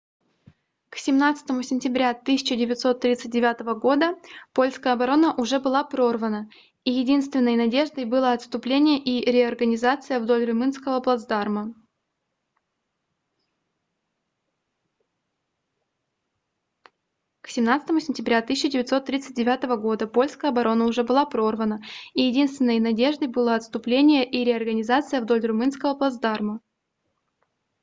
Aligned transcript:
к 0.89 0.97
17 0.97 1.45
сентября 1.63 2.09
1939 2.09 3.75
года 3.79 4.17
польская 4.51 4.93
оборона 4.93 5.35
уже 5.35 5.59
была 5.59 5.83
прорвана 5.83 6.49
и 6.83 6.91
единственной 6.91 7.55
надеждой 7.55 8.05
было 8.05 8.31
отступление 8.31 8.97
и 8.97 9.21
реорганизация 9.31 10.19
вдоль 10.19 10.45
румынского 10.45 11.01
плацдарма 11.01 11.75